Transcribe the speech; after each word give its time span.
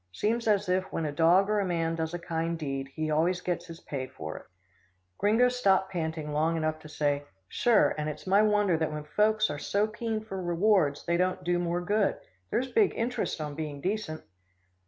Seems 0.11 0.47
as 0.47 0.67
if 0.67 0.91
when 0.91 1.05
a 1.05 1.11
dog 1.11 1.47
or 1.47 1.59
a 1.59 1.63
man 1.63 1.93
does 1.93 2.11
a 2.15 2.17
kind 2.17 2.57
deed, 2.57 2.87
he 2.95 3.11
always 3.11 3.39
gets 3.39 3.67
his 3.67 3.79
pay 3.81 4.07
for 4.07 4.35
it." 4.35 4.47
Gringo 5.19 5.47
stopped 5.47 5.91
panting 5.91 6.33
long 6.33 6.57
enough 6.57 6.79
to 6.79 6.89
say, 6.89 7.23
"Sure, 7.47 7.93
and 7.99 8.09
it's 8.09 8.25
my 8.25 8.41
wonder 8.41 8.75
that 8.79 8.91
when 8.91 9.03
folks 9.03 9.51
are 9.51 9.59
so 9.59 9.85
keen 9.85 10.19
for 10.19 10.41
rewards, 10.41 11.05
they 11.05 11.17
don't 11.17 11.43
do 11.43 11.59
more 11.59 11.81
good. 11.81 12.17
There's 12.49 12.71
big 12.71 12.93
interest 12.95 13.39
on 13.39 13.53
being 13.53 13.79
decent." 13.79 14.23